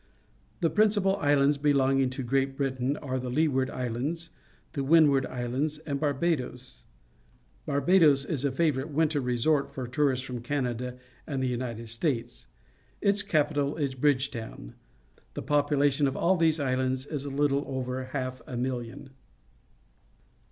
The 0.61 0.71
principal 0.71 1.17
islands 1.17 1.59
belonging 1.59 2.09
to 2.09 2.23
Great 2.23 2.57
Britain 2.57 2.97
are 2.97 3.19
the 3.19 3.29
Leeward 3.29 3.69
Isl 3.69 3.95
ands, 3.97 4.29
the 4.71 4.83
Wind 4.83 5.09
ward 5.09 5.25
Isl 5.25 5.51
andsj 5.53 5.79
and 5.85 5.99
Bnihiidns, 6.01 6.79
Barbados 7.67 8.25
is 8.25 8.43
a 8.43 8.51
favourite 8.51 8.89
winter 8.89 9.19
ic 9.19 9.25
mt 9.45 9.45
lor 9.45 9.87
tourists 9.89 10.25
from 10.25 10.41
Canada 10.41 10.97
and 11.27 11.43
the 11.43 11.47
United 11.47 11.87
States. 11.87 12.47
Its 12.99 13.21
capital 13.21 13.75
is 13.75 13.93
Bridgetown. 13.93 14.73
The 15.35 15.43
population 15.43 16.07
of 16.07 16.17
all 16.17 16.35
these 16.35 16.59
islands 16.59 17.05
is 17.05 17.23
a 17.25 17.29
little 17.29 17.63
over 17.67 18.05
half 18.05 18.41
a 18.47 18.57
million. 18.57 19.11